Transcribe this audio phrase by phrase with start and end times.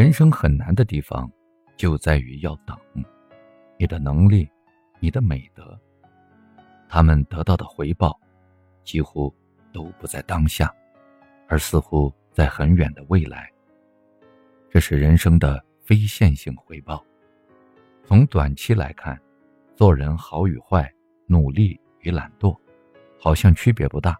[0.00, 1.30] 人生很难的地方，
[1.76, 2.74] 就在于要等。
[3.76, 4.50] 你的能力，
[4.98, 5.78] 你的美德，
[6.88, 8.18] 他们得到的回报，
[8.82, 9.30] 几乎
[9.74, 10.74] 都不在当下，
[11.48, 13.52] 而似乎在很远的未来。
[14.70, 17.04] 这是人生的非线性回报。
[18.02, 19.20] 从短期来看，
[19.76, 20.90] 做人好与坏，
[21.26, 22.58] 努力与懒惰，
[23.18, 24.16] 好像区别不大。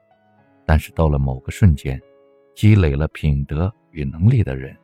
[0.66, 1.98] 但是到了某个瞬间，
[2.54, 4.76] 积累了品德与能力的人，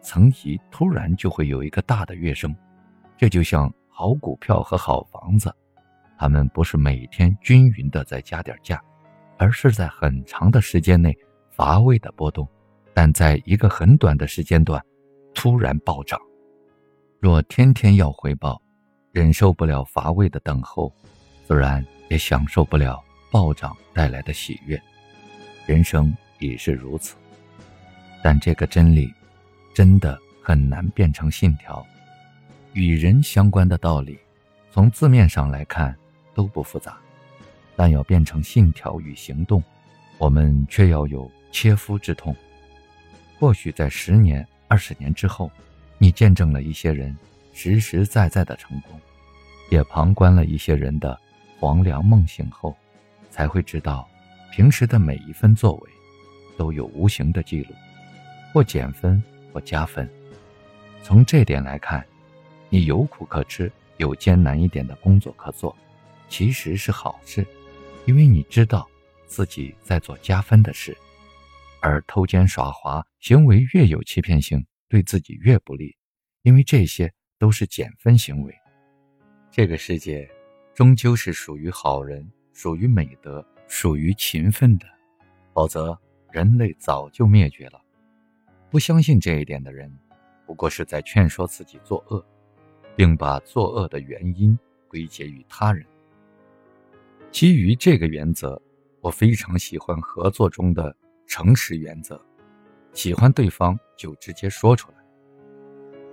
[0.00, 2.54] 层级突然就会有一个大的跃升。
[3.16, 5.54] 这就像好股票和好房子，
[6.16, 8.82] 他们不是每天均匀的在加点价，
[9.36, 11.16] 而是在很长的时间内
[11.50, 12.48] 乏味的波动，
[12.94, 14.80] 但在一个很短的时间段
[15.34, 16.20] 突然暴涨。
[17.20, 18.62] 若天天要回报，
[19.10, 20.92] 忍受不了乏味的等候，
[21.44, 23.02] 自然也享受不了
[23.32, 24.80] 暴涨带来的喜悦。
[25.66, 27.16] 人生也是如此，
[28.22, 29.12] 但这个真理
[29.78, 31.86] 真的很难变成信条。
[32.72, 34.18] 与人相关的道理，
[34.72, 35.96] 从字面上来看
[36.34, 36.98] 都不复杂，
[37.76, 39.62] 但要变成信条与行动，
[40.18, 42.34] 我们却要有切肤之痛。
[43.38, 45.48] 或许在十年、二十年之后，
[45.96, 47.16] 你见证了一些人
[47.52, 49.00] 实实在在的成功，
[49.70, 51.16] 也旁观了一些人的
[51.60, 52.76] 黄粱梦醒后，
[53.30, 54.08] 才会知道。
[54.50, 55.90] 平时的每一分作为，
[56.56, 57.72] 都有无形的记录，
[58.52, 60.08] 或减分，或加分。
[61.02, 62.06] 从这点来看，
[62.68, 65.76] 你有苦可吃，有艰难一点的工作可做，
[66.28, 67.46] 其实是好事，
[68.06, 68.88] 因为你知道
[69.26, 70.96] 自己在做加分的事。
[71.80, 75.96] 而偷奸耍滑行为越有欺骗性，对自己越不利，
[76.42, 78.54] 因为这些都是减分行为。
[79.50, 80.28] 这个世界，
[80.74, 83.44] 终究是属于好人，属于美德。
[83.70, 84.86] 属于勤奋的，
[85.52, 85.94] 否则
[86.32, 87.78] 人类早就灭绝了。
[88.70, 89.90] 不相信这一点的人，
[90.46, 92.24] 不过是在劝说自己作恶，
[92.94, 95.84] 并把作恶的原因归结于他人。
[97.30, 98.60] 基于这个原则，
[99.00, 100.94] 我非常喜欢合作中的
[101.26, 102.20] 诚实原则。
[102.92, 104.98] 喜欢对方就直接说出来，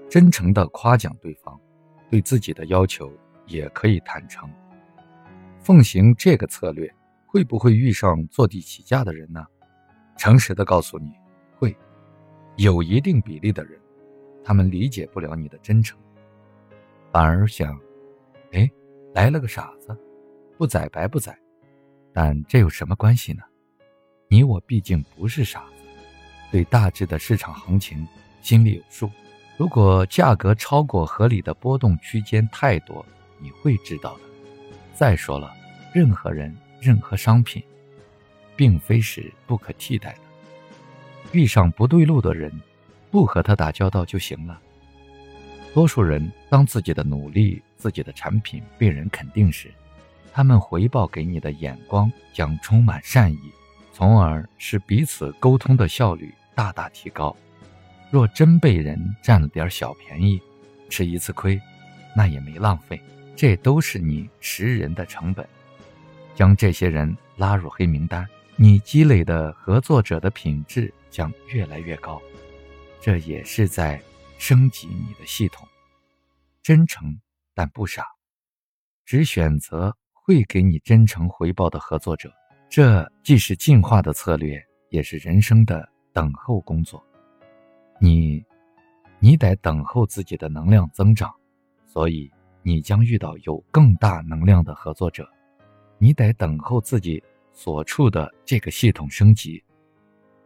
[0.09, 1.59] 真诚的夸奖对方，
[2.09, 3.11] 对自己的要求
[3.47, 4.49] 也可以坦诚。
[5.59, 6.93] 奉行这个策略。
[7.27, 9.45] 会不会遇上坐地起价的人呢？
[10.17, 11.11] 诚实的告诉你，
[11.57, 11.75] 会
[12.55, 13.79] 有一定比例的人，
[14.43, 15.97] 他们理解不了你的真诚，
[17.11, 17.79] 反而想，
[18.51, 18.69] 哎，
[19.13, 19.97] 来了个傻子，
[20.57, 21.37] 不宰白不宰。
[22.13, 23.43] 但这有什么关系呢？
[24.27, 25.83] 你我毕竟不是傻子，
[26.51, 28.07] 对大致的市场行情
[28.41, 29.09] 心里有数。
[29.57, 33.05] 如果价格超过合理的波动区间太多，
[33.39, 34.21] 你会知道的。
[34.93, 35.53] 再说了，
[35.93, 36.55] 任何人。
[36.81, 37.63] 任何商品，
[38.55, 40.21] 并非是不可替代的。
[41.35, 42.49] 遇上不对路的人，
[43.11, 44.57] 不和他打交道就行了。
[45.73, 49.69] 多数人当自己的努力、自己的产品被人肯定时，
[50.31, 53.51] 他们回报给你的眼光将充满善意，
[53.91, 57.35] 从而使彼此沟通的效率大大提高。
[58.09, 60.41] 若真被人占了点小便宜，
[60.89, 61.59] 吃一次亏，
[62.15, 63.01] 那也没浪费，
[63.35, 65.45] 这都是你识人的成本。
[66.33, 68.25] 将这些人拉入黑名单，
[68.57, 72.21] 你积累的合作者的品质将越来越高，
[73.01, 74.01] 这也是在
[74.37, 75.67] 升级你的系统。
[76.63, 77.19] 真诚
[77.53, 78.05] 但不傻，
[79.03, 82.31] 只选择会给你真诚回报的合作者。
[82.69, 87.05] 这既是进化的策略，也是人生的等候工作。
[87.99, 88.41] 你，
[89.19, 91.29] 你得等候自己的能量增长，
[91.85, 92.31] 所以
[92.63, 95.29] 你将遇到有更大能量的合作者。
[95.97, 97.21] 你得等候自己
[97.55, 99.63] 所处的这个系统升级，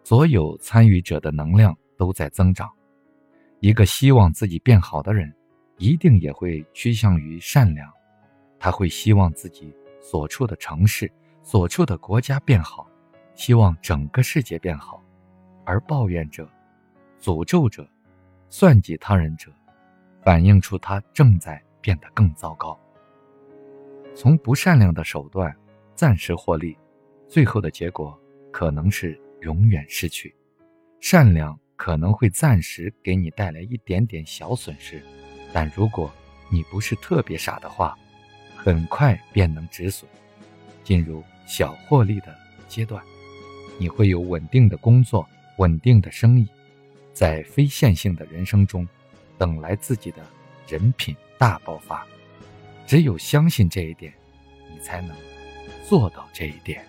[0.04, 2.72] 所有参与者的能量都在增长。
[3.60, 5.36] 一个希望自己变好的人，
[5.78, 7.92] 一定也会趋向于善良。
[8.60, 11.12] 他会希望自己所处的城市、
[11.42, 12.88] 所处的国家变好，
[13.34, 15.04] 希望整个世界变好。
[15.66, 16.50] 而抱怨者、
[17.20, 17.90] 诅咒者、
[18.50, 19.52] 算计他人者，
[20.22, 22.80] 反映出他正在变得更糟糕。
[24.16, 25.56] 从不善良的手段
[25.96, 26.78] 暂时获利，
[27.30, 28.20] 最后的结果
[28.52, 30.36] 可能是永远失去。
[31.00, 35.02] 善良可能会暂时给你带来一点点小损失，
[35.54, 36.12] 但如果
[36.50, 37.96] 你不是特别傻的话，
[38.58, 40.10] 很快便能止损，
[40.84, 42.36] 进入小获利的
[42.68, 43.02] 阶段。
[43.78, 45.26] 你会有稳定的工作、
[45.58, 46.48] 稳定的生意，
[47.14, 48.86] 在非线性的人生中，
[49.38, 50.26] 等来自己的
[50.68, 52.06] 人品大爆发。
[52.86, 54.12] 只有相信这一点，
[54.70, 55.16] 你才能
[55.88, 56.86] 做到这一点。